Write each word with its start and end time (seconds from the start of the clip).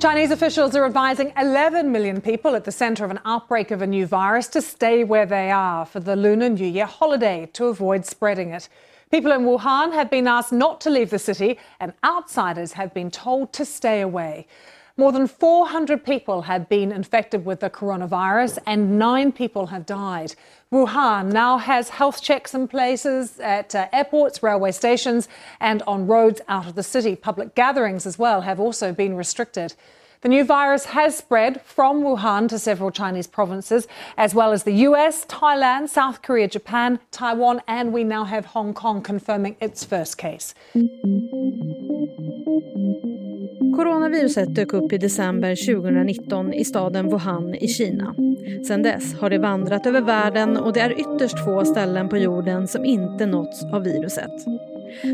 Chinese 0.00 0.30
officials 0.30 0.76
are 0.76 0.86
advising 0.86 1.32
11 1.36 1.90
million 1.90 2.20
people 2.20 2.54
at 2.54 2.62
the 2.62 2.70
centre 2.70 3.04
of 3.04 3.10
an 3.10 3.18
outbreak 3.24 3.72
of 3.72 3.82
a 3.82 3.86
new 3.86 4.06
virus 4.06 4.46
to 4.46 4.62
stay 4.62 5.02
where 5.02 5.26
they 5.26 5.50
are 5.50 5.84
for 5.84 5.98
the 5.98 6.14
Lunar 6.14 6.48
New 6.50 6.68
Year 6.68 6.86
holiday 6.86 7.50
to 7.54 7.64
avoid 7.66 8.06
spreading 8.06 8.50
it. 8.50 8.68
People 9.10 9.32
in 9.32 9.40
Wuhan 9.40 9.92
have 9.92 10.08
been 10.08 10.28
asked 10.28 10.52
not 10.52 10.80
to 10.82 10.90
leave 10.90 11.10
the 11.10 11.18
city, 11.18 11.58
and 11.80 11.92
outsiders 12.04 12.74
have 12.74 12.94
been 12.94 13.10
told 13.10 13.52
to 13.54 13.64
stay 13.64 14.00
away. 14.00 14.46
More 14.96 15.10
than 15.10 15.26
400 15.26 16.04
people 16.04 16.42
have 16.42 16.68
been 16.68 16.92
infected 16.92 17.44
with 17.44 17.58
the 17.58 17.70
coronavirus, 17.70 18.58
and 18.66 19.00
nine 19.00 19.32
people 19.32 19.66
have 19.66 19.84
died. 19.84 20.36
Wuhan 20.70 21.32
now 21.32 21.56
has 21.56 21.88
health 21.88 22.20
checks 22.20 22.52
in 22.52 22.68
places 22.68 23.40
at 23.40 23.74
uh, 23.74 23.88
airports, 23.90 24.42
railway 24.42 24.70
stations, 24.70 25.26
and 25.60 25.82
on 25.86 26.06
roads 26.06 26.42
out 26.46 26.66
of 26.66 26.74
the 26.74 26.82
city. 26.82 27.16
Public 27.16 27.54
gatherings 27.54 28.04
as 28.04 28.18
well 28.18 28.42
have 28.42 28.60
also 28.60 28.92
been 28.92 29.16
restricted. 29.16 29.74
The 30.20 30.28
new 30.28 30.44
virus 30.44 30.86
has 30.86 31.16
spread 31.16 31.60
from 31.62 32.02
Wuhan 32.02 32.48
to 32.48 32.58
several 32.58 32.90
Chinese 32.90 33.28
provinces, 33.28 33.86
as 34.16 34.34
well 34.34 34.52
as 34.52 34.64
the 34.64 34.72
US, 34.88 35.24
Thailand, 35.26 35.88
South 35.88 36.22
Korea, 36.22 36.48
Japan, 36.48 36.98
Taiwan, 37.12 37.60
and 37.68 37.92
we 37.92 38.02
now 38.02 38.24
have 38.24 38.46
Hong 38.46 38.74
Kong 38.74 39.00
confirming 39.00 39.54
its 39.60 39.84
first 39.84 40.18
case. 40.18 40.54
Coronaviruset 43.76 44.54
dök 44.54 44.72
upp 44.72 44.92
i 44.92 44.98
december 44.98 45.54
2019 45.54 46.54
i 46.54 46.64
staden 46.64 47.08
Wuhan 47.08 47.54
i 47.54 47.68
Kina. 47.68 48.14
Sedan 48.66 48.82
dess 48.82 49.14
har 49.14 49.30
det 49.30 49.38
vandrat 49.38 49.86
över 49.86 50.00
världen 50.00 50.56
och 50.56 50.72
det 50.72 50.80
är 50.80 51.00
ytterst 51.00 51.44
få 51.44 51.64
ställen 51.64 52.08
på 52.08 52.16
jorden 52.16 52.68
som 52.68 52.84
inte 52.84 53.26
nåtts 53.26 53.64
av 53.64 53.82
viruset. 53.82 54.32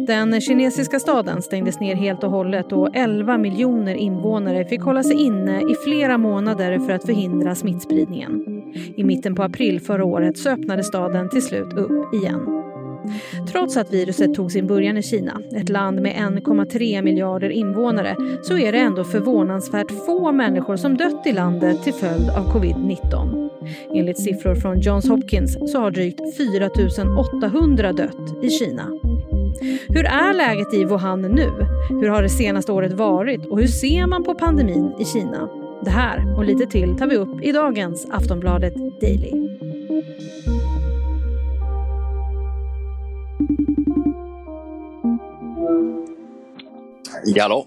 Den 0.07 0.41
kinesiska 0.41 1.01
staden 1.01 1.43
stängdes 1.43 1.81
ner 1.81 1.95
helt 1.95 2.25
och 2.25 2.31
hållet 2.31 2.73
och 2.73 2.97
11 2.97 3.39
miljoner 3.39 3.95
invånare 3.95 4.65
fick 4.65 4.83
hålla 4.83 5.03
sig 5.03 5.17
inne 5.17 5.61
i 5.61 5.75
flera 5.85 6.19
månader 6.19 6.79
för 6.79 6.93
att 6.93 7.07
förhindra 7.07 7.55
smittspridningen. 7.55 8.45
I 8.97 9.05
mitten 9.05 9.35
på 9.35 9.43
april 9.43 9.81
förra 9.81 10.05
året 10.05 10.39
så 10.39 10.51
öppnade 10.51 10.85
staden 10.85 11.31
till 11.31 11.43
slut 11.43 11.73
upp 11.73 12.15
igen. 12.15 12.55
Trots 13.53 13.77
att 13.77 13.93
viruset 13.93 14.35
tog 14.35 14.53
sin 14.53 14.67
början 14.67 14.97
i 14.97 15.03
Kina, 15.03 15.41
ett 15.57 15.69
land 15.69 16.01
med 16.01 16.13
1,3 16.13 17.03
miljarder 17.03 17.49
invånare, 17.51 18.17
så 18.43 18.59
är 18.59 18.73
det 18.73 18.79
ändå 18.79 19.05
förvånansvärt 19.05 19.91
få 20.07 20.33
människor 20.33 20.77
som 20.77 20.97
dött 20.97 21.27
i 21.27 21.33
landet 21.33 21.83
till 21.83 21.93
följd 21.93 22.31
av 22.31 22.53
covid-19. 22.53 23.51
Enligt 23.95 24.23
siffror 24.23 24.55
från 24.55 24.81
Johns 24.81 25.09
Hopkins 25.09 25.73
så 25.73 25.79
har 25.79 25.91
drygt 25.91 26.21
4 26.37 26.71
800 27.43 27.93
dött 27.93 28.45
i 28.45 28.51
Kina. 28.51 29.04
Hur 29.89 30.05
är 30.05 30.35
läget 30.35 30.75
i 30.75 30.85
Wuhan 30.85 31.23
nu? 31.23 31.51
Hur 31.89 32.09
har 32.09 32.23
det 32.23 32.29
senaste 32.29 32.73
året 32.73 32.93
varit 32.93 33.47
och 33.47 33.59
hur 33.61 33.67
ser 33.67 34.07
man 34.07 34.25
på 34.25 34.35
pandemin 34.35 34.93
i 35.01 35.05
Kina? 35.05 35.49
Det 35.85 35.91
här 35.91 36.37
och 36.37 36.45
lite 36.45 36.67
till 36.67 36.99
tar 36.99 37.07
vi 37.07 37.17
upp 37.17 37.43
i 37.43 37.53
dagens 37.53 38.07
Aftonbladet 38.11 38.75
Daily. 39.01 39.49
Hallå? 47.41 47.67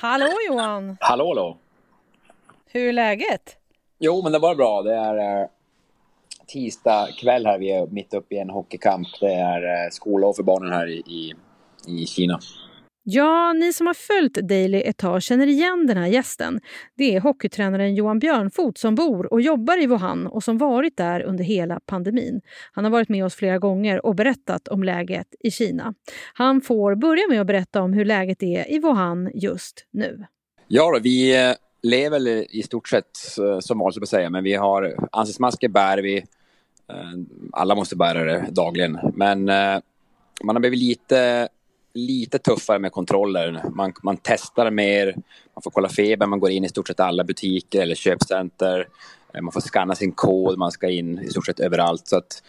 Hallå 0.00 0.26
Johan! 0.48 0.96
Hallå, 1.00 1.28
hallå. 1.28 1.56
Hur 2.72 2.88
är 2.88 2.92
läget? 2.92 3.56
Jo, 3.98 4.22
men 4.22 4.32
det 4.32 4.38
var 4.38 4.54
bra. 4.54 4.82
Det 4.82 4.94
är 4.94 5.40
eh, 5.40 5.46
tisdag 6.52 7.08
kväll 7.20 7.46
här. 7.46 7.58
Vi 7.58 7.70
är 7.70 7.86
mitt 7.86 8.14
uppe 8.14 8.34
i 8.34 8.38
en 8.38 8.50
hockeykamp. 8.50 9.08
Det 9.20 9.32
är 9.34 9.62
eh, 9.62 9.90
skollov 9.90 10.32
för 10.32 10.42
barnen 10.42 10.72
här 10.72 10.88
i, 10.88 11.34
i, 11.88 12.06
Kina. 12.06 12.38
Ja, 13.02 13.52
ni 13.52 13.72
som 13.72 13.86
har 13.86 13.94
följt 13.94 14.34
Daily 14.34 14.80
ett 14.80 14.96
tag 14.96 15.22
känner 15.22 15.46
igen 15.46 15.86
den 15.86 15.96
här 15.96 16.06
gästen. 16.06 16.60
Det 16.96 17.16
är 17.16 17.20
hockeytränaren 17.20 17.94
Johan 17.94 18.18
Björnfot 18.18 18.78
som 18.78 18.94
bor 18.94 19.32
och 19.32 19.40
jobbar 19.40 19.82
i 19.82 19.86
Wuhan 19.86 20.26
och 20.26 20.42
som 20.42 20.58
varit 20.58 20.96
där 20.96 21.22
under 21.22 21.44
hela 21.44 21.80
pandemin. 21.86 22.40
Han 22.72 22.84
har 22.84 22.90
varit 22.90 23.08
med 23.08 23.24
oss 23.24 23.34
flera 23.34 23.58
gånger 23.58 24.06
och 24.06 24.14
berättat 24.14 24.68
om 24.68 24.82
läget 24.82 25.26
i 25.40 25.50
Kina. 25.50 25.94
Han 26.34 26.60
får 26.60 26.94
börja 26.94 27.22
med 27.28 27.40
att 27.40 27.46
berätta 27.46 27.82
om 27.82 27.92
hur 27.92 28.04
läget 28.04 28.42
är 28.42 28.70
i 28.70 28.78
Wuhan 28.78 29.30
just 29.34 29.86
nu. 29.90 30.26
Ja, 30.68 30.92
då, 30.92 31.00
vi 31.02 31.46
eh, 31.48 31.54
lever 31.82 32.54
i 32.56 32.62
stort 32.62 32.88
sett 32.88 33.38
eh, 33.38 33.58
som 33.58 33.78
vanligt, 33.78 34.08
säga, 34.08 34.30
men 34.30 34.44
vi 34.44 34.54
har 34.54 34.94
ansiktsmasker 35.12 35.68
bär 35.68 35.98
vi. 35.98 36.24
Eh, 36.90 37.18
alla 37.52 37.74
måste 37.74 37.96
bära 37.96 38.24
det 38.24 38.46
dagligen, 38.50 38.98
men 39.14 39.48
eh, 39.48 39.80
man 40.44 40.56
har 40.56 40.60
blivit 40.60 40.78
lite 40.78 41.48
lite 41.94 42.38
tuffare 42.38 42.78
med 42.78 42.92
kontroller. 42.92 43.62
Man, 43.74 43.92
man 44.02 44.16
testar 44.22 44.70
mer, 44.70 45.14
man 45.54 45.62
får 45.62 45.70
kolla 45.70 45.88
feber, 45.88 46.26
man 46.26 46.40
går 46.40 46.50
in 46.50 46.64
i 46.64 46.68
stort 46.68 46.88
sett 46.88 47.00
alla 47.00 47.24
butiker 47.24 47.82
eller 47.82 47.94
köpcenter. 47.94 48.88
Eh, 49.34 49.40
man 49.40 49.52
får 49.52 49.60
skanna 49.60 49.94
sin 49.94 50.12
kod, 50.12 50.58
man 50.58 50.70
ska 50.70 50.88
in 50.88 51.18
i 51.18 51.28
stort 51.28 51.46
sett 51.46 51.60
överallt. 51.60 52.08
Så 52.08 52.16
att 52.16 52.42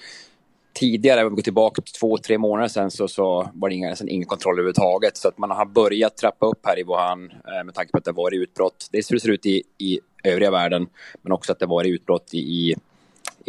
tidigare, 0.74 1.25
om 1.25 1.30
vi 1.31 1.35
går 1.35 1.44
tillbaka 1.44 1.81
två, 2.00 2.18
tre 2.18 2.38
månader 2.38 2.68
sen, 2.68 2.91
så, 2.91 3.07
så 3.07 3.50
var 3.53 3.69
det 3.69 3.75
inga, 3.75 3.90
nästan 3.90 4.09
ingen 4.09 4.28
kontroll 4.28 4.56
överhuvudtaget. 4.56 5.18
Så 5.18 5.28
att 5.28 5.38
man 5.38 5.51
har 5.51 5.66
börjat 5.66 6.18
trappa 6.18 6.46
upp 6.46 6.66
här 6.66 6.80
i 6.80 6.84
Wuhan 6.84 7.31
med 7.66 7.74
tanke 7.74 7.91
på 7.91 7.97
att 7.97 8.03
det 8.03 8.12
har 8.12 8.24
varit 8.24 8.41
utbrott. 8.41 8.88
Dels 8.91 9.12
hur 9.12 9.16
det 9.16 9.22
ser 9.22 9.30
ut 9.30 9.46
i, 9.46 9.63
i 9.78 10.00
övriga 10.24 10.51
världen, 10.51 10.88
men 11.22 11.31
också 11.31 11.51
att 11.51 11.59
det 11.59 11.66
har 11.66 11.75
varit 11.75 11.94
utbrott 11.94 12.34
i, 12.34 12.38
i 12.38 12.75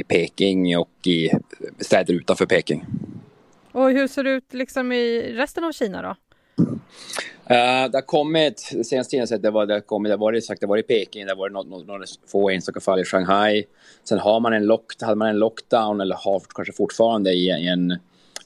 Peking 0.09 0.79
och 0.79 1.07
i 1.07 1.31
städer 1.79 2.15
utanför 2.15 2.47
Peking. 2.47 2.85
Och 3.73 3.91
hur 3.91 4.09
ser 4.09 4.25
det 4.25 4.31
ut 4.31 4.55
liksom 4.55 4.93
i 4.93 5.33
resten 5.33 5.65
av 5.65 5.73
Kina 5.73 6.03
då? 6.03 6.17
Uh, 7.51 7.91
det 7.91 7.97
har 7.97 8.07
kommit, 8.07 8.61
senaste 8.61 9.11
tiden 9.11 9.27
sett, 9.27 9.43
det 9.43 9.51
var, 9.51 9.67
det 9.67 9.75
har 9.75 9.81
kommit, 9.81 10.13
det 10.13 10.17
var 10.17 10.41
sagt, 10.41 10.61
det 10.61 10.67
var 10.67 10.79
i 10.79 10.83
Peking, 10.83 11.27
det 11.27 11.35
var 11.35 11.51
några, 11.51 11.79
några 11.79 12.05
få 12.27 12.51
enstaka 12.51 12.81
fall 12.81 13.01
i 13.01 13.05
Shanghai. 13.05 13.65
Sen 14.05 14.19
har 14.19 14.41
man 14.41 14.53
en 14.53 14.67
lock, 14.67 14.93
hade 15.01 15.17
man 15.17 15.29
en 15.29 15.39
lockdown, 15.39 16.01
eller 16.01 16.17
har 16.17 16.43
kanske 16.55 16.73
fortfarande 16.73 17.33
i, 17.33 17.47
i 17.47 17.69
en 17.69 17.99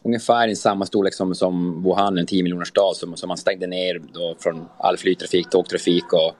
ungefär 0.02 0.48
i 0.48 0.56
samma 0.56 0.86
storlek 0.86 1.14
som, 1.14 1.34
som 1.34 1.82
Wuhan, 1.82 2.18
en 2.18 2.26
10 2.26 2.42
miljoners 2.42 2.68
stad, 2.68 2.96
som, 2.96 3.16
som 3.16 3.28
man 3.28 3.36
stängde 3.36 3.66
ner 3.66 4.02
då 4.12 4.36
från 4.38 4.68
all 4.78 4.96
flygtrafik, 4.96 5.50
tågtrafik 5.50 6.12
och 6.12 6.34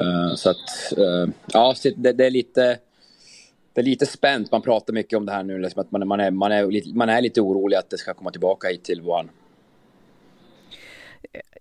uh, 0.00 0.34
så 0.34 0.50
att 0.50 0.92
uh, 0.98 1.28
ja, 1.52 1.74
det, 1.96 2.12
det, 2.12 2.26
är 2.26 2.30
lite 2.30 2.78
det 3.76 3.80
är 3.80 3.84
lite 3.84 4.06
spänt. 4.06 4.52
Man 4.52 4.62
pratar 4.62 4.92
mycket 4.92 5.16
om 5.16 5.26
det 5.26 5.32
här 5.32 5.42
nu, 5.42 5.58
liksom 5.58 5.80
att 5.80 5.90
man, 5.90 6.08
man, 6.08 6.20
är, 6.20 6.30
man, 6.30 6.52
är, 6.52 6.66
lite, 6.66 6.94
man 6.94 7.08
är 7.08 7.22
lite 7.22 7.40
orolig 7.40 7.76
att 7.76 7.90
det 7.90 7.98
ska 7.98 8.14
komma 8.14 8.30
tillbaka 8.30 8.68
hit 8.68 8.84
till 8.84 9.00
Wuhan. 9.02 9.30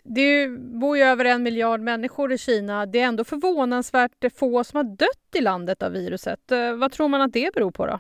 Det 0.04 0.48
bor 0.58 0.98
ju 0.98 1.04
över 1.04 1.26
en 1.26 1.44
miljard 1.44 1.82
människor 1.82 2.34
i 2.34 2.38
Kina. 2.38 2.86
Det 2.86 3.00
är 3.00 3.06
ändå 3.06 3.24
förvånansvärt 3.24 4.26
få 4.36 4.64
som 4.64 4.78
har 4.78 4.84
dött 4.84 5.36
i 5.36 5.42
landet 5.42 5.84
av 5.84 5.92
viruset. 5.92 6.52
Eh, 6.52 6.74
vad 6.74 6.92
tror 6.92 7.08
man 7.08 7.22
att 7.22 7.34
det 7.34 7.54
beror 7.54 7.72
på 7.72 7.86
då? 7.86 8.00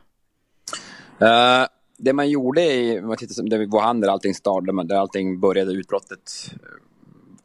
Uh, 1.25 1.67
det 1.97 2.13
man 2.13 2.29
gjorde 2.29 2.61
i 2.61 3.01
man 3.01 3.17
tittar, 3.17 3.57
Wuhan 3.57 4.01
där 4.01 4.07
allting 4.07 4.33
startade, 4.33 4.83
där 4.83 4.95
allting 4.95 5.39
började, 5.39 5.71
utbrottet 5.71 6.31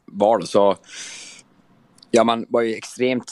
var 0.05 0.39
då, 0.39 0.45
så 0.45 0.75
ja, 2.11 2.23
man 2.23 2.45
var 2.49 2.61
ju 2.61 2.75
extremt 2.75 3.31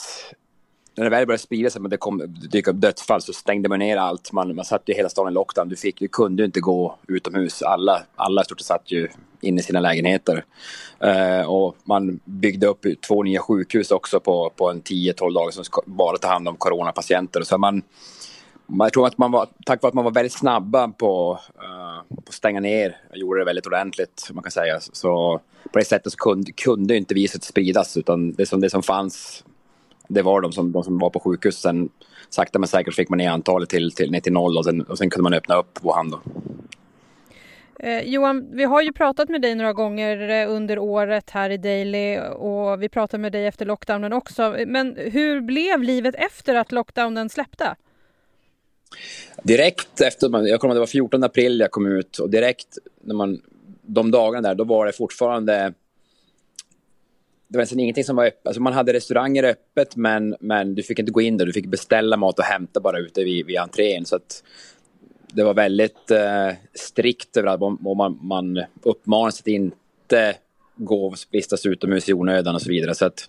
när 1.00 1.04
det 1.04 1.16
väl 1.16 1.26
började 1.26 1.42
sprida 1.42 1.70
sig, 1.70 1.82
men 1.82 1.90
det 1.90 1.96
kom 1.96 2.22
dyka 2.50 2.70
upp 2.70 2.80
dödsfall, 2.80 3.22
så 3.22 3.32
stängde 3.32 3.68
man 3.68 3.78
ner 3.78 3.96
allt. 3.96 4.32
Man, 4.32 4.54
man 4.54 4.64
satt 4.64 4.82
ju 4.86 4.94
hela 4.94 5.08
staden 5.08 5.32
i 5.32 5.34
lockdown. 5.34 5.68
Du, 5.68 5.76
fick, 5.76 5.98
du 5.98 6.08
kunde 6.08 6.44
inte 6.44 6.60
gå 6.60 6.98
utomhus. 7.08 7.62
Alla, 7.62 8.02
alla 8.16 8.44
stort 8.44 8.60
satt 8.60 8.92
ju 8.92 9.08
inne 9.40 9.60
i 9.60 9.62
sina 9.62 9.80
lägenheter. 9.80 10.44
Uh, 11.04 11.50
och 11.50 11.76
man 11.84 12.20
byggde 12.24 12.66
upp 12.66 12.86
två 13.08 13.22
nya 13.22 13.40
sjukhus 13.40 13.90
också 13.90 14.20
på, 14.20 14.50
på 14.56 14.70
en 14.70 14.82
10-12 14.82 15.34
dagar 15.34 15.50
som 15.50 15.64
bara 15.86 16.18
tar 16.18 16.28
hand 16.28 16.48
om 16.48 16.56
coronapatienter. 16.56 17.42
Så 17.42 17.58
man, 17.58 17.82
jag 18.66 18.92
tror 18.92 19.06
att 19.06 19.18
man 19.18 19.32
var, 19.32 19.48
tack 19.66 19.82
vare 19.82 19.88
att 19.88 19.94
man 19.94 20.04
var 20.04 20.12
väldigt 20.12 20.32
snabba 20.32 20.88
på, 20.88 21.32
uh, 21.62 22.16
på 22.16 22.28
att 22.28 22.34
stänga 22.34 22.60
ner, 22.60 22.96
gjorde 23.14 23.40
det 23.40 23.44
väldigt 23.44 23.66
ordentligt, 23.66 24.28
man 24.32 24.42
kan 24.42 24.52
säga. 24.52 24.80
Så 24.80 25.40
på 25.72 25.78
det 25.78 25.84
sättet 25.84 26.12
så 26.12 26.16
kunde, 26.16 26.52
kunde 26.52 26.96
inte 26.96 27.14
viruset 27.14 27.44
spridas, 27.44 27.96
utan 27.96 28.32
det 28.32 28.46
som, 28.46 28.60
det 28.60 28.70
som 28.70 28.82
fanns 28.82 29.44
det 30.10 30.22
var 30.22 30.40
de 30.40 30.52
som, 30.52 30.72
de 30.72 30.84
som 30.84 30.98
var 30.98 31.10
på 31.10 31.20
sjukhus. 31.20 31.56
Sen 31.60 31.88
sakta 32.28 32.58
men 32.58 32.68
säkert 32.68 32.94
fick 32.94 33.08
man 33.08 33.18
ner 33.18 33.30
antalet 33.30 33.68
till, 33.68 33.92
till, 33.92 34.10
ner 34.10 34.20
till 34.20 34.32
noll 34.32 34.58
och 34.58 34.64
sen, 34.64 34.80
och 34.80 34.98
sen 34.98 35.10
kunde 35.10 35.22
man 35.22 35.34
öppna 35.34 35.56
upp 35.56 35.78
Wuhan. 35.84 36.10
Då. 36.10 36.20
Eh, 37.78 38.02
Johan, 38.02 38.48
vi 38.52 38.64
har 38.64 38.82
ju 38.82 38.92
pratat 38.92 39.28
med 39.28 39.42
dig 39.42 39.54
några 39.54 39.72
gånger 39.72 40.28
eh, 40.28 40.50
under 40.50 40.78
året 40.78 41.30
här 41.30 41.50
i 41.50 41.56
Daily 41.56 42.18
och 42.18 42.82
vi 42.82 42.88
pratade 42.88 43.20
med 43.20 43.32
dig 43.32 43.46
efter 43.46 43.66
lockdownen 43.66 44.12
också. 44.12 44.56
Men 44.66 44.96
hur 44.96 45.40
blev 45.40 45.82
livet 45.82 46.14
efter 46.14 46.54
att 46.54 46.72
lockdownen 46.72 47.28
släppte? 47.28 47.76
Direkt 49.42 50.00
efter, 50.00 50.46
jag 50.46 50.60
kommer 50.60 50.74
det 50.74 50.80
var 50.80 50.86
14 50.86 51.24
april 51.24 51.60
jag 51.60 51.70
kom 51.70 51.86
ut 51.86 52.18
och 52.18 52.30
direkt 52.30 52.78
när 53.00 53.14
man, 53.14 53.40
de 53.82 54.10
dagarna 54.10 54.48
där, 54.48 54.54
då 54.54 54.64
var 54.64 54.86
det 54.86 54.92
fortfarande 54.92 55.72
det 57.50 57.58
var 57.58 57.62
nästan 57.62 57.80
ingenting 57.80 58.04
som 58.04 58.16
var 58.16 58.26
öppet. 58.26 58.46
Alltså 58.46 58.62
man 58.62 58.72
hade 58.72 58.92
restauranger 58.92 59.42
öppet, 59.44 59.96
men, 59.96 60.36
men 60.40 60.74
du 60.74 60.82
fick 60.82 60.98
inte 60.98 61.12
gå 61.12 61.20
in 61.20 61.36
där. 61.36 61.46
Du 61.46 61.52
fick 61.52 61.66
beställa 61.66 62.16
mat 62.16 62.38
och 62.38 62.44
hämta 62.44 62.80
bara 62.80 62.98
ute 62.98 63.24
vid, 63.24 63.46
vid 63.46 63.58
entrén. 63.58 64.04
Så 64.04 64.16
att 64.16 64.42
det 65.32 65.44
var 65.44 65.54
väldigt 65.54 66.10
eh, 66.10 66.50
strikt 66.74 67.36
överallt. 67.36 67.62
Och 67.62 67.96
man, 67.96 68.18
man 68.22 68.64
uppmanades 68.82 69.40
att 69.40 69.46
inte 69.46 70.34
gå 70.76 71.06
och 71.06 71.16
vistas 71.30 71.66
utomhus 71.66 72.08
i 72.08 72.12
onödan 72.12 72.54
och 72.54 72.62
så 72.62 72.70
vidare. 72.70 72.94
Så 72.94 73.06
att, 73.06 73.28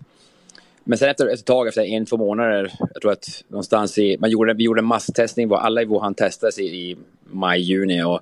Men 0.83 0.97
sen 0.97 1.09
efter 1.09 1.27
ett 1.27 1.45
tag, 1.45 1.68
efter 1.68 1.81
en, 1.81 2.06
två 2.06 2.18
månader, 2.18 2.71
jag 2.79 3.01
tror 3.01 3.12
att 3.12 3.44
någonstans 3.47 3.97
i, 3.97 4.18
man 4.18 4.29
gjorde, 4.29 4.53
vi 4.53 4.63
gjorde 4.63 4.81
en 4.81 4.85
masstestning, 4.85 5.51
alla 5.53 5.81
i 5.81 5.85
Wuhan 5.85 6.13
testades 6.13 6.59
i, 6.59 6.63
i 6.63 6.97
maj, 7.23 7.62
juni 7.62 8.03
och 8.03 8.19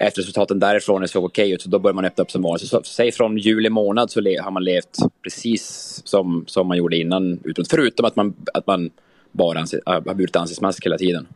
efter 0.00 0.22
resultaten 0.22 0.58
därifrån 0.58 1.08
såg 1.08 1.24
okej 1.24 1.44
okay 1.44 1.54
ut, 1.54 1.62
så 1.62 1.68
då 1.68 1.78
började 1.78 1.94
man 1.94 2.04
öppna 2.04 2.22
upp 2.22 2.30
som 2.30 2.42
vanligt. 2.42 2.68
Så, 2.68 2.82
säg 2.82 3.12
från 3.12 3.38
juli 3.38 3.70
månad 3.70 4.10
så 4.10 4.20
har 4.20 4.50
man 4.50 4.64
levt 4.64 4.98
precis 5.22 6.02
som, 6.04 6.44
som 6.46 6.68
man 6.68 6.76
gjorde 6.76 6.96
innan, 6.96 7.40
förutom 7.70 8.06
att 8.06 8.16
man, 8.16 8.34
att 8.54 8.66
man 8.66 8.90
bara 9.32 9.58
anses, 9.58 9.80
har 9.86 10.14
burit 10.14 10.36
ansiktsmask 10.36 10.86
hela 10.86 10.98
tiden. 10.98 11.26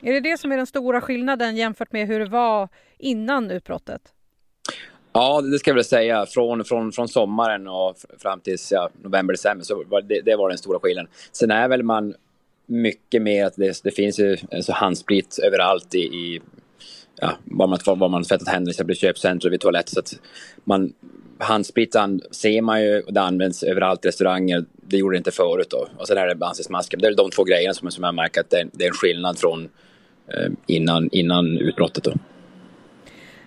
Är 0.00 0.12
det 0.12 0.20
det 0.20 0.38
som 0.38 0.52
är 0.52 0.56
den 0.56 0.66
stora 0.66 1.00
skillnaden 1.00 1.56
jämfört 1.56 1.92
med 1.92 2.06
hur 2.06 2.20
det 2.20 2.26
var 2.30 2.68
innan 2.98 3.50
utbrottet? 3.50 4.02
Ja, 5.12 5.40
det 5.40 5.58
ska 5.58 5.70
jag 5.70 5.74
väl 5.74 5.84
säga. 5.84 6.26
Från, 6.26 6.64
från, 6.64 6.92
från 6.92 7.08
sommaren 7.08 7.68
och 7.68 7.96
fram 8.18 8.40
till 8.40 8.56
ja, 8.70 8.90
november, 9.02 9.34
december, 9.34 9.64
så 9.64 9.84
var 9.86 10.02
det, 10.02 10.20
det 10.20 10.36
var 10.36 10.48
den 10.48 10.58
stora 10.58 10.78
skillnaden. 10.78 11.10
Sen 11.32 11.50
är 11.50 11.68
väl 11.68 11.82
man 11.82 12.14
mycket 12.66 13.22
mer 13.22 13.44
att 13.44 13.56
det, 13.56 13.80
det 13.84 13.90
finns 13.90 14.18
ju 14.18 14.36
alltså 14.52 14.72
handsprit 14.72 15.38
överallt 15.38 15.94
i, 15.94 15.98
i 15.98 16.40
ja, 17.20 17.32
var 17.44 17.66
man, 17.66 17.78
var 17.86 18.08
man 18.08 18.24
tvättat 18.24 18.48
händerna, 18.48 18.70
exempel 18.70 18.92
i 18.92 18.98
köpcentrum, 18.98 19.50
vid 19.50 19.60
toalett. 19.60 19.88
Så 19.88 20.00
att 20.00 20.12
man, 20.64 20.92
handsprit 21.38 21.96
ser 22.30 22.62
man 22.62 22.82
ju 22.82 23.00
och 23.00 23.12
det 23.12 23.20
används 23.20 23.62
överallt 23.62 24.04
i 24.04 24.08
restauranger. 24.08 24.64
Det 24.72 24.96
gjorde 24.96 25.14
det 25.14 25.18
inte 25.18 25.30
förut. 25.30 25.66
Då. 25.70 25.88
Och 25.98 26.06
sen 26.06 26.18
är 26.18 26.34
det 26.34 26.46
ansiktsmasken. 26.46 27.00
Det 27.00 27.06
är 27.06 27.14
de 27.14 27.30
två 27.30 27.44
grejerna 27.44 27.74
som, 27.74 27.90
som 27.90 28.04
jag 28.04 28.14
märker 28.14 28.40
att 28.40 28.50
det, 28.50 28.68
det 28.72 28.84
är 28.84 28.88
en 28.88 28.94
skillnad 28.94 29.38
från 29.38 29.68
eh, 30.28 30.52
innan, 30.66 31.08
innan 31.12 31.58
utbrottet. 31.58 32.04
Då. 32.04 32.12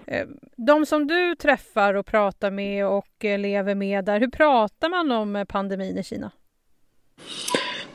Eh, 0.07 0.27
de 0.56 0.86
som 0.86 1.07
du 1.07 1.36
träffar 1.36 1.94
och 1.94 2.06
pratar 2.06 2.51
med 2.51 2.88
och 2.88 3.25
eh, 3.25 3.39
lever 3.39 3.75
med 3.75 4.06
där, 4.06 4.19
hur 4.19 4.27
pratar 4.27 4.89
man 4.89 5.12
om 5.12 5.36
eh, 5.36 5.45
pandemin 5.45 5.98
i 5.98 6.04
Kina? 6.04 6.31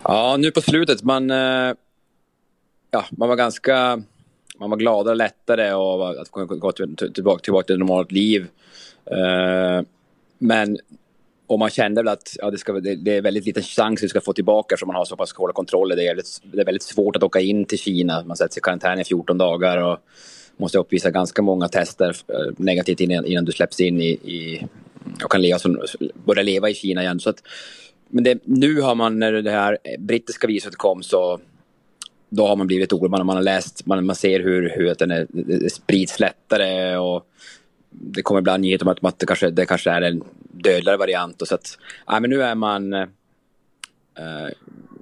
Ja, 0.03 0.37
nu 0.39 0.51
på 0.51 0.61
slutet, 0.61 1.03
man, 1.03 1.29
ja, 2.91 3.05
man 3.11 3.29
var 3.29 3.37
ganska 3.37 4.03
man 4.61 4.71
var 4.71 4.77
gladare 4.77 5.13
och 5.13 5.17
lättare 5.17 5.73
och 5.73 6.21
att 6.21 6.31
gå 6.31 6.73
tillbaka, 6.73 7.41
tillbaka 7.43 7.67
till 7.67 7.75
ett 7.75 7.79
normalt 7.79 8.13
liv. 8.13 8.47
Eh, 9.11 9.83
men 10.39 10.79
och 11.47 11.59
man 11.59 11.71
kände 11.71 12.03
väl 12.03 12.09
att 12.09 12.37
ja, 12.39 12.51
det, 12.51 12.59
ska, 12.59 12.73
det, 12.73 12.95
det 12.95 13.17
är 13.17 13.23
väldigt 13.23 13.47
liten 13.47 13.63
chans 13.63 14.01
att 14.01 14.05
vi 14.05 14.09
ska 14.09 14.21
få 14.21 14.33
tillbaka 14.33 14.75
eftersom 14.75 14.87
man 14.87 14.97
har 14.97 15.05
så 15.05 15.17
pass 15.17 15.33
hårda 15.33 15.53
kontroller. 15.53 15.97
Det 15.97 16.07
är, 16.07 16.21
det 16.43 16.61
är 16.61 16.65
väldigt 16.65 16.83
svårt 16.83 17.17
att 17.17 17.23
åka 17.23 17.41
in 17.41 17.65
till 17.65 17.79
Kina. 17.79 18.25
Man 18.25 18.37
sätts 18.37 18.59
i 18.59 18.61
karantän 18.61 19.01
i 19.01 19.05
14 19.05 19.39
dagar. 19.39 19.79
Och, 19.79 19.99
måste 20.57 20.79
uppvisa 20.79 21.11
ganska 21.11 21.43
många 21.43 21.69
tester 21.69 22.17
eh, 22.29 22.53
negativt 22.57 23.01
innan, 23.01 23.27
innan 23.27 23.45
du 23.45 23.53
släpps 23.53 23.81
in 23.81 24.01
i, 24.01 24.11
i 24.11 24.67
och 25.25 25.31
kan 25.31 25.43
leva 25.43 25.59
som, 25.59 25.83
börja 26.25 26.43
leva 26.43 26.71
i 26.71 26.75
Kina 26.75 27.03
igen. 27.03 27.21
Så 27.21 27.31
att, 27.31 27.43
men 28.09 28.25
det, 28.25 28.39
nu 28.45 28.81
har 28.81 28.95
man, 28.95 29.19
när 29.19 29.33
det 29.33 29.51
här 29.51 29.79
brittiska 29.99 30.47
viset 30.47 30.77
kom 30.77 31.03
så 31.03 31.41
då 32.37 32.47
har 32.47 32.57
man 32.57 32.67
blivit 32.67 32.93
orolig. 32.93 33.11
Man, 33.11 33.27
man 33.27 33.37
har 33.37 33.43
läst, 33.43 33.87
man, 33.87 34.07
man 34.07 34.17
ser 34.17 34.41
hur, 34.41 34.73
hur 34.77 34.91
att 34.91 34.99
den 34.99 35.11
är, 35.11 35.21
eh, 35.21 35.69
sprids 35.69 36.21
lättare 36.21 36.97
och 36.97 37.27
det 37.91 38.23
kommer 38.23 38.41
ibland 38.41 38.61
nyheter 38.61 38.87
om 38.87 38.93
att, 38.93 39.05
att 39.05 39.19
det, 39.19 39.27
kanske, 39.27 39.51
det 39.51 39.67
kanske 39.67 39.91
är 39.91 40.03
en 40.03 40.23
dödligare 40.53 40.97
variant. 40.97 41.43
Och 41.43 41.49
så 41.49 41.55
att, 41.55 41.79
ja, 42.07 42.21
men 42.21 42.31
nu 42.31 42.43
är 42.43 42.55
man 42.55 42.93
äh, 42.93 43.07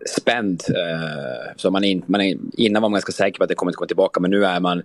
spänd. 0.06 0.62
Äh, 0.68 1.52
så 1.56 1.70
man, 1.70 1.84
in, 1.84 2.02
man 2.06 2.20
är, 2.20 2.36
innan 2.52 2.82
var 2.82 2.88
man 2.88 2.96
ganska 2.96 3.12
säker 3.12 3.38
på 3.38 3.44
att 3.44 3.48
det 3.48 3.54
kommer 3.54 3.70
inte 3.70 3.76
komma 3.76 3.88
tillbaka 3.88 4.20
men 4.20 4.30
nu 4.30 4.44
är 4.44 4.60
man 4.60 4.82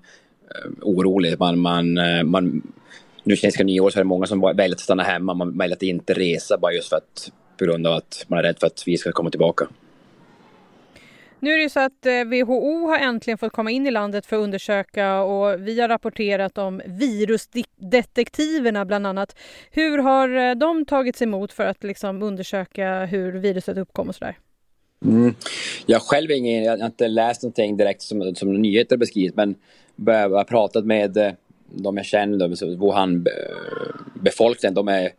Eh, 0.55 0.71
orolig. 0.81 1.39
Man, 1.39 1.59
man, 1.59 1.97
eh, 1.97 2.23
man, 2.23 2.61
nu 3.23 3.35
kinesiska 3.35 3.63
nyår 3.63 3.89
så 3.89 3.99
är 3.99 4.03
det 4.03 4.07
många 4.07 4.25
som 4.25 4.41
väljer 4.41 4.75
att 4.75 4.79
stanna 4.79 5.03
hemma. 5.03 5.33
Man 5.33 5.57
väljer 5.57 5.75
att 5.75 5.83
inte 5.83 6.13
resa 6.13 6.57
bara 6.57 6.73
just 6.73 6.89
för 6.89 6.97
att, 6.97 7.31
på 7.57 7.65
grund 7.65 7.87
av 7.87 7.93
att 7.93 8.25
man 8.27 8.39
är 8.39 8.43
rädd 8.43 8.59
för 8.59 8.67
att 8.67 8.83
vi 8.85 8.97
ska 8.97 9.11
komma 9.11 9.29
tillbaka. 9.29 9.67
Nu 11.39 11.51
är 11.51 11.57
det 11.57 11.63
ju 11.63 11.69
så 11.69 11.79
att 11.79 12.05
eh, 12.05 12.23
WHO 12.23 12.87
har 12.87 12.97
äntligen 12.97 13.37
fått 13.37 13.53
komma 13.53 13.71
in 13.71 13.87
i 13.87 13.91
landet 13.91 14.25
för 14.25 14.35
att 14.35 14.43
undersöka 14.43 15.21
och 15.21 15.67
vi 15.67 15.81
har 15.81 15.87
rapporterat 15.87 16.57
om 16.57 16.81
virusdetektiverna 16.85 18.85
bland 18.85 19.07
annat. 19.07 19.35
Hur 19.71 19.97
har 19.97 20.49
eh, 20.49 20.55
de 20.55 20.85
tagits 20.85 21.21
emot 21.21 21.53
för 21.53 21.65
att 21.65 21.83
liksom 21.83 22.23
undersöka 22.23 23.05
hur 23.05 23.31
viruset 23.31 23.77
uppkom 23.77 24.09
och 24.09 24.15
sådär? 24.15 24.37
Mm. 25.05 25.35
Jag 25.85 26.01
själv 26.01 26.31
ingen, 26.31 26.63
jag 26.63 26.77
har 26.77 26.85
inte 26.85 27.07
läst 27.07 27.43
någonting 27.43 27.77
direkt 27.77 28.01
som, 28.01 28.35
som 28.35 28.53
nyheter 28.53 28.97
beskrivs 28.97 29.35
men 29.35 29.55
jag 29.95 30.29
har 30.29 30.43
pratat 30.43 30.85
med 30.85 31.17
eh, 31.17 31.31
de 31.69 31.97
jag 31.97 32.05
känner, 32.05 32.77
Wuhan-befolkningen, 32.77 34.73
de 34.73 34.87
är 34.87 35.09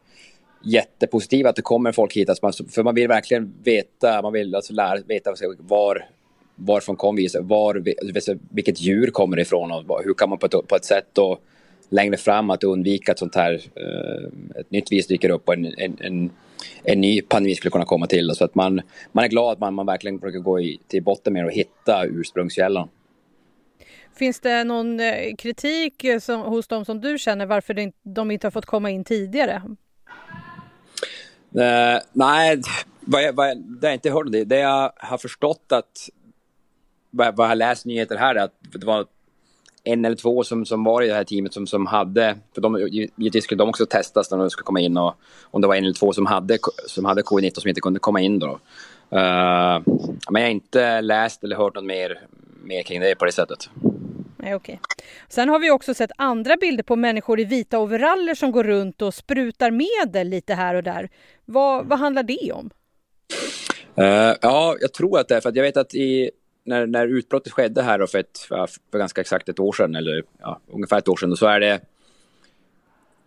jättepositiva 0.62 1.50
att 1.50 1.56
det 1.56 1.62
kommer 1.62 1.92
folk 1.92 2.16
hit. 2.16 2.28
Alltså 2.28 2.64
för 2.64 2.82
man 2.82 2.94
vill 2.94 3.08
verkligen 3.08 3.54
veta, 3.62 4.22
man 4.22 4.32
vill 4.32 4.54
alltså 4.54 4.72
lära, 4.72 5.00
veta 5.06 5.34
var, 5.58 6.08
varifrån 6.54 6.96
kom 6.96 7.16
vi? 7.16 7.28
var, 7.40 7.84
alltså 8.14 8.34
vilket 8.50 8.80
djur 8.80 9.10
kommer 9.10 9.36
det 9.36 9.42
ifrån 9.42 9.72
och 9.72 10.02
hur 10.04 10.14
kan 10.14 10.28
man 10.28 10.38
på 10.38 10.46
ett, 10.46 10.68
på 10.68 10.76
ett 10.76 10.84
sätt 10.84 11.06
då 11.12 11.38
längre 11.88 12.16
fram 12.16 12.50
att 12.50 12.64
undvika 12.64 13.12
att 13.12 13.18
sånt 13.18 13.34
här, 13.34 13.52
eh, 13.52 14.60
ett 14.60 14.70
nytt 14.70 14.92
virus 14.92 15.06
dyker 15.06 15.30
upp 15.30 15.48
och 15.48 15.54
en, 15.54 15.66
en, 15.66 15.96
en, 16.00 16.30
en 16.82 17.00
ny 17.00 17.22
pandemi 17.22 17.54
skulle 17.54 17.70
kunna 17.70 17.84
komma 17.84 18.06
till. 18.06 18.30
Så 18.34 18.44
att 18.44 18.54
man, 18.54 18.80
man 19.12 19.24
är 19.24 19.28
glad 19.28 19.52
att 19.52 19.58
man, 19.58 19.74
man 19.74 19.86
verkligen 19.86 20.18
försöker 20.20 20.38
gå 20.38 20.60
i, 20.60 20.80
till 20.86 21.02
botten 21.02 21.32
med 21.32 21.44
och 21.44 21.52
hitta 21.52 22.04
ursprungskällan. 22.04 22.88
Finns 24.18 24.40
det 24.40 24.64
någon 24.64 25.00
eh, 25.00 25.34
kritik 25.38 26.04
eh, 26.04 26.18
som, 26.18 26.40
hos 26.40 26.68
dem 26.68 26.84
som 26.84 27.00
du 27.00 27.18
känner 27.18 27.46
varför 27.46 27.92
de 28.02 28.30
inte 28.30 28.46
har 28.46 28.50
fått 28.50 28.66
komma 28.66 28.90
in 28.90 29.04
tidigare? 29.04 29.62
Uh, 31.56 32.00
nej, 32.12 32.62
vad 33.00 33.22
jag, 33.22 33.32
vad 33.32 33.48
jag, 33.48 33.58
det 33.58 33.86
jag 33.86 33.94
inte 33.94 34.10
hört 34.10 34.32
det. 34.32 34.44
Det 34.44 34.58
jag 34.58 34.92
har 34.96 35.18
förstått 35.18 35.72
att 35.72 36.08
vad, 37.10 37.36
vad 37.36 37.44
jag 37.44 37.50
har 37.50 37.56
läst 37.56 37.86
nyheter 37.86 38.16
här 38.16 38.34
är 38.34 38.44
att 38.44 38.54
det 38.72 38.86
var 38.86 39.06
en 39.84 40.04
eller 40.04 40.16
två 40.16 40.44
som, 40.44 40.66
som 40.66 40.84
var 40.84 41.02
i 41.02 41.08
det 41.08 41.14
här 41.14 41.24
teamet 41.24 41.54
som, 41.54 41.66
som 41.66 41.86
hade, 41.86 42.36
för 42.54 42.60
de, 42.60 42.88
givetvis 43.16 43.44
skulle 43.44 43.58
de 43.58 43.68
också 43.68 43.86
testas 43.86 44.30
när 44.30 44.38
de 44.38 44.50
skulle 44.50 44.64
komma 44.64 44.80
in 44.80 44.96
och 44.96 45.14
om 45.42 45.60
det 45.60 45.68
var 45.68 45.74
en 45.74 45.84
eller 45.84 45.94
två 45.94 46.12
som 46.12 46.26
hade, 46.26 46.58
som 46.86 47.04
hade 47.04 47.22
covid-19 47.22 47.60
som 47.60 47.68
inte 47.68 47.80
kunde 47.80 48.00
komma 48.00 48.20
in 48.20 48.38
då. 48.38 48.48
Uh, 48.48 49.80
men 50.30 50.42
jag 50.42 50.42
har 50.42 50.48
inte 50.48 51.00
läst 51.00 51.44
eller 51.44 51.56
hört 51.56 51.74
något 51.74 51.84
mer, 51.84 52.20
mer 52.62 52.82
kring 52.82 53.00
det 53.00 53.14
på 53.14 53.24
det 53.24 53.32
sättet. 53.32 53.70
Nej, 54.48 54.54
okay. 54.54 54.78
Sen 55.28 55.48
har 55.48 55.58
vi 55.58 55.70
också 55.70 55.94
sett 55.94 56.10
andra 56.16 56.56
bilder 56.56 56.82
på 56.82 56.96
människor 56.96 57.40
i 57.40 57.44
vita 57.44 57.78
overaller 57.78 58.34
som 58.34 58.52
går 58.52 58.64
runt 58.64 59.02
och 59.02 59.14
sprutar 59.14 59.70
medel 59.70 60.28
lite 60.28 60.54
här 60.54 60.74
och 60.74 60.82
där. 60.82 61.08
Vad, 61.44 61.86
vad 61.86 61.98
handlar 61.98 62.22
det 62.22 62.52
om? 62.52 62.70
Uh, 63.98 64.34
ja, 64.42 64.76
jag 64.80 64.92
tror 64.92 65.18
att 65.18 65.28
det 65.28 65.36
är 65.36 65.40
för 65.40 65.48
att 65.48 65.56
jag 65.56 65.62
vet 65.62 65.76
att 65.76 65.94
i, 65.94 66.30
när, 66.64 66.86
när 66.86 67.06
utbrottet 67.06 67.52
skedde 67.52 67.82
här 67.82 68.06
för, 68.06 68.18
ett, 68.18 68.38
för 68.90 68.98
ganska 68.98 69.20
exakt 69.20 69.48
ett 69.48 69.60
år 69.60 69.72
sedan, 69.72 69.94
eller 69.94 70.22
ja, 70.38 70.60
ungefär 70.66 70.98
ett 70.98 71.08
år 71.08 71.16
sedan, 71.16 71.36
så 71.36 71.46
är 71.46 71.60
det... 71.60 71.80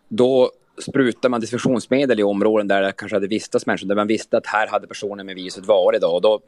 Då 0.07 0.51
sprutar 0.77 1.29
man 1.29 1.41
desinfektionsmedel 1.41 2.19
i 2.19 2.23
områden 2.23 2.67
där 2.67 2.81
det 2.81 2.91
kanske 2.91 3.15
hade 3.15 3.27
vistats 3.27 3.65
människor, 3.65 3.87
där 3.87 3.95
man 3.95 4.07
visste 4.07 4.37
att 4.37 4.47
här 4.47 4.67
hade 4.67 4.87
personer 4.87 5.23
med 5.23 5.35
viruset 5.35 5.65
varit. 5.65 6.01
Då, 6.01 6.07
och 6.07 6.21
då, 6.21 6.39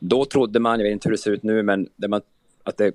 då 0.00 0.24
trodde 0.24 0.60
man, 0.60 0.80
jag 0.80 0.84
vet 0.84 0.92
inte 0.92 1.08
hur 1.08 1.12
det 1.16 1.22
ser 1.22 1.30
ut 1.30 1.42
nu, 1.42 1.62
men 1.62 1.88
man, 2.08 2.20
att 2.64 2.76
det 2.76 2.92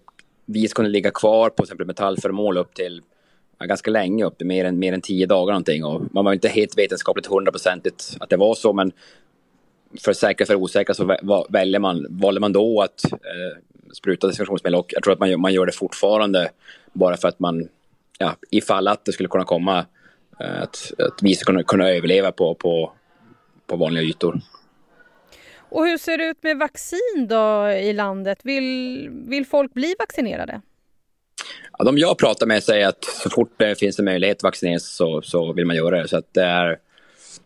vis 0.48 0.74
kunde 0.74 0.92
ligga 0.92 1.12
kvar 1.12 1.50
på 1.50 1.56
till 1.56 1.64
exempel 1.64 1.88
metallföremål 1.88 2.58
upp 2.58 2.74
till 2.74 3.02
ja, 3.60 3.66
ganska 3.66 3.92
länge, 3.92 4.26
upp 4.26 4.38
till 4.38 4.48
mer 4.48 4.66
än, 4.66 4.80
mer 4.80 4.94
än 4.94 5.02
tio 5.02 5.26
dagar 5.26 5.54
någonting. 5.54 5.86
Och 5.86 6.02
man 6.12 6.26
var 6.26 6.34
inte 6.34 6.48
helt 6.48 6.78
vetenskapligt 6.78 7.26
hundraprocentigt 7.26 8.18
att 8.20 8.30
det 8.30 8.38
var 8.38 8.56
så, 8.56 8.74
men 8.74 8.92
för 10.00 10.14
säkra 10.14 10.46
för 10.46 10.56
osäkra 10.56 10.96
så 10.96 11.18
väljer 11.50 11.80
man, 11.80 12.06
valde 12.10 12.40
man 12.40 12.54
då 12.54 12.82
att 12.82 13.12
eh, 13.12 13.58
spruta 13.94 14.28
desinfektionsmedel 14.28 14.80
och 14.80 14.94
jag 14.94 15.04
tror 15.04 15.14
att 15.14 15.20
man, 15.20 15.42
man 15.42 15.54
gör 15.54 15.66
det 15.66 15.72
fortfarande 15.72 16.50
bara 16.94 17.18
för 17.18 17.28
att 17.28 17.40
man, 17.40 17.68
ja, 18.18 18.36
ifall 18.52 18.88
att 18.88 19.06
det 19.06 19.12
skulle 19.12 19.30
kunna 19.30 19.44
komma, 19.44 19.86
eh, 20.40 20.62
att, 20.62 20.92
att 20.98 21.20
vi 21.22 21.36
ska 21.36 21.46
kunna, 21.46 21.64
kunna 21.64 21.90
överleva 21.90 22.32
på, 22.32 22.56
på, 22.56 22.92
på 23.68 23.76
vanliga 23.76 24.04
ytor. 24.04 24.42
Och 25.70 25.86
hur 25.86 25.98
ser 25.98 26.18
det 26.18 26.26
ut 26.26 26.44
med 26.44 26.58
vaccin 26.58 27.28
då 27.30 27.70
i 27.70 27.94
landet? 27.94 28.40
Vill, 28.44 29.10
vill 29.10 29.46
folk 29.46 29.74
bli 29.74 29.96
vaccinerade? 30.00 30.62
Ja, 31.78 31.86
de 31.86 31.98
jag 31.98 32.18
pratar 32.18 32.46
med 32.46 32.64
säger 32.64 32.88
att 32.88 33.04
så 33.04 33.30
fort 33.30 33.54
det 33.58 33.80
finns 33.80 34.00
en 34.00 34.06
möjlighet 34.06 34.38
att 34.38 34.44
vaccineras 34.44 34.96
så, 34.96 35.22
så 35.22 35.54
vill 35.54 35.66
man 35.66 35.76
göra 35.76 36.02
det. 36.02 36.08
Så 36.08 36.18
att 36.18 36.34
det 36.34 36.44
är, 36.44 36.78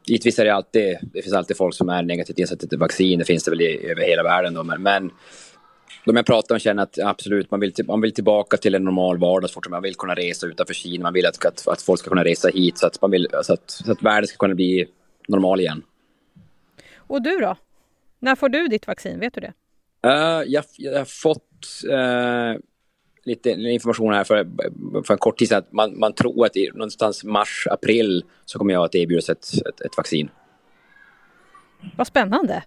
givetvis 0.05 0.39
är 0.39 0.45
det 0.45 0.53
alltid, 0.53 0.97
det 1.01 1.21
finns 1.21 1.35
alltid 1.35 1.57
folk 1.57 1.75
som 1.75 1.89
är 1.89 2.03
negativt 2.03 2.39
insatta 2.39 2.67
till 2.67 2.77
vaccin. 2.77 3.19
Det 3.19 3.25
finns 3.25 3.43
det 3.43 3.51
väl 3.51 3.61
i, 3.61 3.85
över 3.91 4.01
hela 4.01 4.23
världen. 4.23 4.53
Då. 4.53 4.63
Men, 4.63 4.81
men 4.81 5.11
de 6.05 6.15
jag 6.15 6.25
pratar 6.25 6.55
med 6.55 6.61
känner 6.61 6.83
att 6.83 6.99
absolut, 6.99 7.51
man 7.51 7.59
vill, 7.59 7.73
man 7.87 8.01
vill 8.01 8.13
tillbaka 8.13 8.57
till 8.57 8.75
en 8.75 8.83
normal 8.83 9.17
vardag 9.17 9.49
så 9.49 9.53
fort 9.53 9.69
man 9.69 9.83
vill 9.83 9.95
kunna 9.95 10.15
resa 10.15 10.47
utanför 10.47 10.73
Kina. 10.73 11.03
Man 11.03 11.13
vill 11.13 11.25
att, 11.25 11.45
att, 11.45 11.67
att 11.67 11.81
folk 11.81 11.99
ska 11.99 12.09
kunna 12.09 12.23
resa 12.23 12.47
hit 12.47 12.77
så 12.77 12.87
att, 12.87 13.01
man 13.01 13.11
vill, 13.11 13.27
så 13.43 13.53
att, 13.53 13.71
så 13.71 13.91
att 13.91 14.03
världen 14.03 14.27
ska 14.27 14.37
kunna 14.37 14.55
bli 14.55 14.85
normal 15.27 15.59
igen. 15.59 15.83
Och 16.97 17.21
du 17.21 17.39
då? 17.39 17.55
När 18.21 18.35
får 18.35 18.49
du 18.49 18.67
ditt 18.67 18.87
vaccin? 18.87 19.19
Vet 19.19 19.33
du 19.33 19.41
det? 19.41 19.53
Uh, 20.07 20.43
jag, 20.47 20.63
jag 20.77 20.97
har 20.97 21.05
fått 21.05 21.83
uh, 21.89 22.61
lite 23.23 23.49
information 23.49 24.13
här 24.13 24.23
för, 24.23 24.47
för 25.03 25.13
en 25.13 25.17
kort 25.17 25.37
tid 25.37 25.47
sedan. 25.47 25.63
Man, 25.71 25.99
man 25.99 26.13
tror 26.13 26.45
att 26.45 26.57
i 26.57 26.69
någonstans 26.73 27.23
mars, 27.23 27.67
april 27.71 28.23
så 28.45 28.59
kommer 28.59 28.73
jag 28.73 28.83
att 28.83 28.95
erbjudas 28.95 29.29
ett, 29.29 29.53
ett, 29.67 29.81
ett 29.81 29.97
vaccin. 29.97 30.29
Vad 31.97 32.07
spännande. 32.07 32.63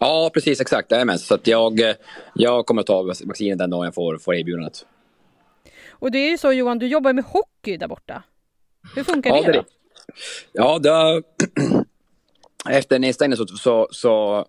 Ja, 0.00 0.30
precis 0.34 0.60
exakt. 0.60 0.90
Jajamän. 0.90 1.18
Så 1.18 1.34
att 1.34 1.46
jag, 1.46 1.80
jag 2.34 2.66
kommer 2.66 2.80
att 2.80 2.86
ta 2.86 3.02
vaccinet 3.02 3.58
den 3.58 3.70
dagen 3.70 3.84
jag 3.84 3.94
får, 3.94 4.18
får 4.18 4.34
erbjudandet. 4.34 4.86
Och 5.88 6.10
det 6.10 6.18
är 6.18 6.30
ju 6.30 6.38
så 6.38 6.52
Johan, 6.52 6.78
du 6.78 6.86
jobbar 6.86 7.12
med 7.12 7.24
hockey 7.24 7.76
där 7.76 7.88
borta. 7.88 8.22
Hur 8.94 9.04
funkar 9.04 9.30
ja, 9.30 9.42
det, 9.42 9.52
det? 9.52 9.64
Ja, 10.52 10.78
det, 10.78 11.22
efter 12.70 12.98
nedstängningen 12.98 13.46
så, 13.46 13.56
så, 13.56 13.88
så 13.90 14.44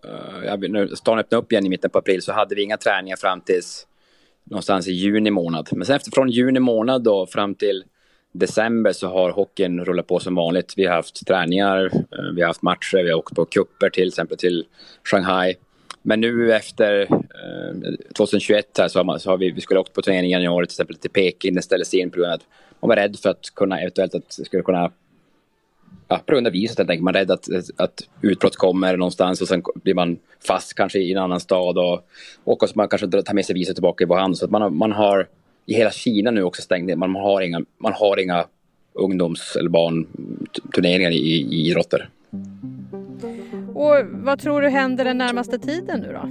eh, 0.46 0.54
uh, 0.54 0.70
när 0.70 0.96
stan 0.96 1.20
öppnade 1.20 1.42
upp 1.42 1.52
igen 1.52 1.66
i 1.66 1.70
mitten 1.70 1.90
på 1.90 1.98
april 1.98 2.22
så 2.22 2.32
hade 2.32 2.56
vi 2.56 2.64
inga 2.64 2.78
träningar 2.78 3.16
fram 3.16 3.42
till 3.42 3.62
någonstans 4.44 4.88
i 4.88 4.92
juni 4.92 5.32
månad. 5.32 5.70
Men 5.72 5.86
sen 5.86 5.96
efter 5.96 6.12
från 6.12 6.30
juni 6.30 6.60
månad 6.60 7.04
då 7.04 7.26
fram 7.26 7.56
till 7.56 7.84
december 8.32 8.92
så 8.92 9.08
har 9.08 9.32
hockeyn 9.32 9.86
rullat 9.86 10.08
på 10.08 10.20
som 10.20 10.36
vanligt. 10.36 10.74
Vi 10.78 10.86
har 10.86 10.96
haft 10.96 11.28
träningar, 11.28 11.86
eh, 11.86 12.34
vi 12.36 12.42
har 12.42 12.48
haft 12.48 12.62
matcher, 12.62 13.04
vi 13.04 13.10
har 13.10 13.18
åkt 13.18 13.36
på 13.36 13.46
kupper 13.46 13.90
till 13.90 14.08
exempel 14.08 14.38
till 14.38 14.66
Shanghai. 15.04 15.56
Men 16.02 16.22
nu 16.22 16.54
efter 16.54 17.02
eh, 17.02 17.94
2021 18.18 18.78
här 18.78 18.88
så 18.88 19.00
har, 19.00 19.04
man, 19.04 19.20
så 19.20 19.30
har 19.30 19.38
vi, 19.38 19.52
vi 19.52 19.62
skulle 19.62 19.80
åkt 19.80 19.94
på 19.94 20.02
turnering 20.02 20.30
i 20.30 20.32
januari 20.32 20.66
till 20.66 20.74
exempel 20.74 20.96
till 20.96 21.10
Peking. 21.10 21.54
Den 21.54 21.64
ställdes 21.64 21.94
in 21.94 22.12
på 22.12 22.18
grund 22.18 22.32
av 22.32 22.36
att 22.36 22.46
man 22.80 22.90
var 22.90 22.96
rädd 22.96 23.20
för 23.20 23.30
att 23.30 23.56
kunna 23.56 23.80
eventuellt 23.82 24.16
att 24.16 24.36
det 24.38 24.46
skulle 24.46 24.64
kunna 24.64 24.92
ja, 26.08 26.22
på 26.26 26.34
grund 26.34 26.48
av 26.48 26.54
viruset 26.54 26.78
helt 26.78 26.90
enkelt. 26.90 27.04
Man 27.04 27.16
är 27.16 27.20
rädd 27.20 27.32
att, 27.32 27.48
att 27.78 28.10
utbrott 28.22 28.56
kommer 28.56 28.98
någonstans 28.98 29.42
och 29.42 29.48
sen 29.48 29.64
blir 29.84 29.94
man 29.94 30.18
fast 30.48 30.74
kanske 30.74 31.00
i 31.00 31.12
en 31.12 31.18
annan 31.18 31.40
stad 31.40 31.78
och, 31.78 32.08
och 32.44 32.70
så 32.70 32.74
man 32.76 32.88
kanske 32.88 33.08
tar 33.08 33.34
med 33.34 33.46
sig 33.46 33.54
viruset 33.54 33.76
tillbaka 33.76 34.04
i 34.04 34.08
Wuhan. 34.08 34.36
Så 34.36 34.46
att 34.46 34.52
man, 34.52 34.78
man 34.78 34.92
har 34.92 35.28
i 35.66 35.74
hela 35.74 35.92
Kina 35.92 36.32
nu 36.32 36.44
också 36.44 36.62
stängt 36.62 36.88
ner. 36.88 36.96
Man 36.96 37.16
har 37.16 37.42
inga, 37.42 37.62
man 37.78 37.94
har 37.94 38.20
inga 38.20 38.46
ungdoms 38.94 39.56
eller 39.56 39.70
barnturneringar 39.70 41.12
i, 41.12 41.16
i 41.16 41.70
idrotter. 41.70 42.10
Och 43.74 43.96
vad 44.12 44.40
tror 44.40 44.62
du 44.62 44.70
händer 44.70 45.06
den 45.06 45.18
närmaste 45.18 45.60
tiden 45.60 46.00
nu 46.00 46.14
då? 46.14 46.30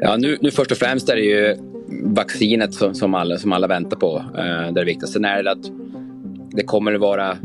Ja, 0.00 0.16
nu, 0.16 0.38
nu 0.40 0.50
först 0.50 0.70
och 0.70 0.78
främst 0.78 1.08
är 1.08 1.16
det 1.16 1.22
ju 1.22 1.56
vaccinet 2.02 2.74
som, 2.74 2.94
som, 2.94 3.14
alla, 3.14 3.38
som 3.38 3.52
alla 3.52 3.66
väntar 3.66 3.96
på. 3.96 4.16
Eh, 4.16 4.42
det 4.42 4.42
är 4.42 4.72
det 4.72 4.84
viktigaste. 4.84 5.12
Sen 5.12 5.24
är 5.24 5.42
det 5.42 5.50
att 5.50 5.70
det 6.50 6.62
kommer 6.62 6.94
att 6.94 7.00
vara 7.00 7.36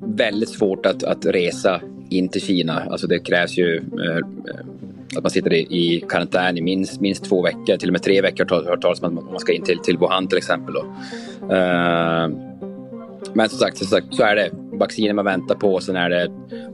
väldigt 0.00 0.48
svårt 0.48 0.86
att, 0.86 1.04
att 1.04 1.26
resa 1.26 1.80
in 2.10 2.28
till 2.28 2.40
Kina. 2.40 2.82
Alltså 2.90 3.06
det 3.06 3.18
krävs 3.18 3.58
ju 3.58 3.76
eh, 3.76 4.26
att 5.16 5.22
man 5.22 5.30
sitter 5.30 5.52
i, 5.52 5.58
i 5.58 6.04
karantän 6.08 6.58
i 6.58 6.62
minst, 6.62 7.00
minst 7.00 7.24
två 7.24 7.42
veckor, 7.42 7.76
till 7.76 7.88
och 7.88 7.92
med 7.92 8.02
tre 8.02 8.22
veckor 8.22 8.46
har 8.50 8.64
hört 8.64 8.82
talas 8.82 9.02
om 9.02 9.18
att 9.18 9.30
man 9.30 9.40
ska 9.40 9.52
in 9.52 9.62
till, 9.62 9.78
till 9.78 9.98
Wuhan 9.98 10.28
till 10.28 10.38
exempel. 10.38 10.74
Då. 10.74 10.80
Eh, 11.54 12.28
men 13.34 13.48
som 13.48 13.58
sagt, 13.58 13.76
som 13.76 13.86
sagt, 13.86 14.14
så 14.14 14.22
är 14.22 14.36
det. 14.36 14.50
Vacciner 14.72 15.12
man 15.12 15.24
väntar 15.24 15.54
på, 15.54 15.80
sen 15.80 15.96
är 15.96 16.10
det 16.10 16.30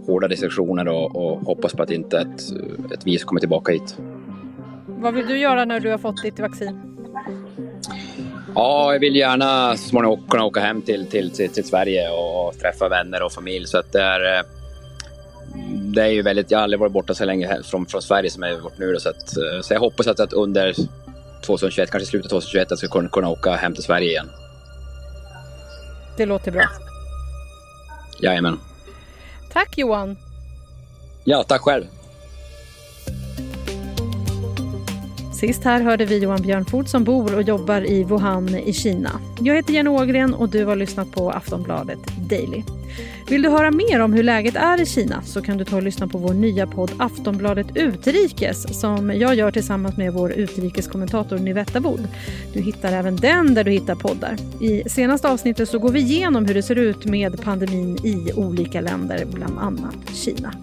hårda 0.07 0.29
restriktioner 0.29 0.89
och, 0.89 1.17
och 1.17 1.41
hoppas 1.41 1.73
på 1.73 1.83
att 1.83 1.91
inte 1.91 2.19
ett, 2.19 2.41
ett 2.93 3.07
virus 3.07 3.25
kommer 3.25 3.41
tillbaka 3.41 3.73
hit. 3.73 3.97
Vad 4.87 5.15
vill 5.15 5.27
du 5.27 5.39
göra 5.39 5.65
när 5.65 5.81
du 5.81 5.91
har 5.91 5.99
fått 5.99 6.23
ditt 6.23 6.41
vaccin? 6.41 6.92
Ja, 8.55 8.93
jag 8.93 9.01
vill 9.01 9.17
gärna 9.17 9.77
så 9.77 9.89
småningom 9.89 10.29
kunna 10.29 10.45
åka 10.45 10.61
hem 10.61 10.83
till, 10.83 11.07
till, 11.07 11.31
till, 11.31 11.51
till, 11.51 11.65
Sverige 11.65 12.11
och 12.11 12.59
träffa 12.59 12.89
vänner 12.89 13.23
och 13.23 13.33
familj. 13.33 13.67
Så 13.67 13.79
att 13.79 13.93
det 13.93 14.03
är, 14.03 14.39
eh, 14.39 14.45
det 15.95 16.03
är 16.03 16.09
ju 16.09 16.23
väldigt, 16.23 16.51
jag 16.51 16.59
har 16.59 16.63
aldrig 16.63 16.81
varit 16.81 16.93
borta 16.93 17.15
så 17.15 17.25
länge 17.25 17.63
från, 17.63 17.87
från 17.87 18.03
Sverige 18.03 18.31
som 18.31 18.43
jag 18.43 18.55
har 18.55 18.61
varit 18.61 18.79
nu. 18.79 18.93
Då, 18.93 19.01
så, 19.01 19.09
att, 19.09 19.37
eh, 19.37 19.61
så 19.63 19.75
jag 19.75 19.81
hoppas 19.81 20.07
att, 20.07 20.21
att 20.21 20.33
under 20.33 20.75
2021, 21.47 21.91
kanske 21.91 22.11
slutet 22.11 22.33
av 22.33 22.41
2021, 22.41 22.65
att 22.65 22.71
jag 22.71 22.79
ska 22.79 22.89
kunna, 22.89 23.09
kunna 23.09 23.29
åka 23.29 23.53
hem 23.53 23.75
till 23.75 23.85
Sverige 23.85 24.11
igen. 24.11 24.31
Det 26.17 26.27
låter 26.27 26.53
bra. 26.53 26.69
Jajamän. 28.23 28.61
Tack 29.53 29.79
Johan. 29.79 30.17
Ja, 31.25 31.43
tack 31.43 31.61
själv. 31.61 31.85
Sist 35.43 35.65
här 35.65 35.81
hörde 35.81 36.05
vi 36.05 36.19
Johan 36.19 36.43
Björnfot 36.43 36.89
som 36.89 37.05
bor 37.05 37.37
och 37.37 37.43
jobbar 37.43 37.87
i 37.87 38.05
Wuhan 38.05 38.49
i 38.49 38.73
Kina. 38.73 39.21
Jag 39.41 39.57
heter 39.57 39.73
Jenny 39.73 39.91
Ågren 39.91 40.35
och 40.35 40.49
du 40.49 40.65
har 40.65 40.77
lyssnat 40.77 41.13
på 41.13 41.31
Aftonbladet 41.31 41.99
Daily. 42.31 42.63
Vill 43.29 43.43
du 43.43 43.49
höra 43.49 43.71
mer 43.71 44.01
om 44.01 44.13
hur 44.13 44.23
läget 44.23 44.57
är 44.57 44.81
i 44.81 44.87
Kina 44.87 45.23
så 45.23 45.43
kan 45.43 45.59
du 45.59 45.65
ta 45.65 45.77
och 45.77 45.83
lyssna 45.83 46.09
på 46.09 46.19
vår 46.19 46.35
nya 46.35 46.67
podd 46.67 46.93
Aftonbladet 46.99 47.67
Utrikes 47.75 48.81
som 48.81 49.11
jag 49.11 49.35
gör 49.35 49.51
tillsammans 49.51 49.97
med 49.97 50.13
vår 50.13 50.33
utrikeskommentator 50.33 51.39
Nivetta 51.39 51.81
Wood. 51.81 52.09
Du 52.53 52.61
hittar 52.61 52.93
även 52.93 53.17
den 53.17 53.55
där 53.55 53.65
du 53.65 53.71
hittar 53.71 53.95
poddar. 53.95 54.37
I 54.61 54.83
senaste 54.89 55.29
avsnittet 55.29 55.69
så 55.69 55.79
går 55.79 55.91
vi 55.93 56.01
igenom 56.01 56.47
hur 56.47 56.55
det 56.55 56.63
ser 56.63 56.77
ut 56.77 57.05
med 57.05 57.43
pandemin 57.43 57.99
i 58.07 58.33
olika 58.33 58.81
länder, 58.81 59.25
bland 59.25 59.59
annat 59.59 60.15
Kina. 60.15 60.55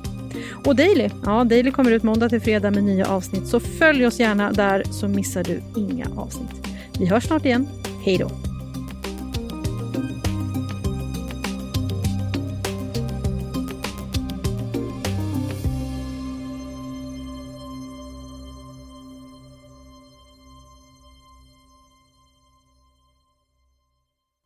Och 0.65 0.75
Daily, 0.75 1.09
ja 1.25 1.43
Daily 1.43 1.71
kommer 1.71 1.91
ut 1.91 2.03
måndag 2.03 2.29
till 2.29 2.41
fredag 2.41 2.71
med 2.71 2.83
nya 2.83 3.07
avsnitt 3.07 3.47
så 3.47 3.59
följ 3.59 4.07
oss 4.07 4.19
gärna 4.19 4.51
där 4.51 4.83
så 4.91 5.07
missar 5.07 5.43
du 5.43 5.61
inga 5.77 6.05
avsnitt. 6.15 6.67
Vi 6.99 7.05
hörs 7.05 7.23
snart 7.23 7.45
igen. 7.45 7.67
Hej 8.05 8.17
då! 8.17 8.48